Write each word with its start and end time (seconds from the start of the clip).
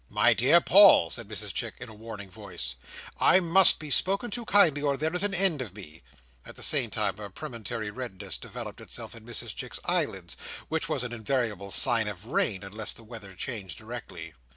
"My 0.09 0.33
dear 0.33 0.59
Paul," 0.61 1.11
said 1.11 1.27
Mrs 1.27 1.53
Chick, 1.53 1.75
in 1.77 1.87
a 1.87 1.93
warning 1.93 2.31
voice, 2.31 2.73
"I 3.19 3.39
must 3.39 3.77
be 3.77 3.91
spoken 3.91 4.31
to 4.31 4.45
kindly, 4.45 4.81
or 4.81 4.97
there 4.97 5.13
is 5.13 5.21
an 5.21 5.35
end 5.35 5.61
of 5.61 5.75
me," 5.75 6.01
at 6.43 6.55
the 6.55 6.63
same 6.63 6.89
time 6.89 7.19
a 7.19 7.29
premonitory 7.29 7.91
redness 7.91 8.39
developed 8.39 8.81
itself 8.81 9.13
in 9.13 9.27
Mrs 9.27 9.53
Chick's 9.53 9.79
eyelids 9.85 10.35
which 10.69 10.89
was 10.89 11.03
an 11.03 11.13
invariable 11.13 11.69
sign 11.69 12.07
of 12.07 12.25
rain, 12.25 12.63
unless 12.63 12.93
the 12.93 13.03
weather 13.03 13.35
changed 13.35 13.77
directly. 13.77 14.33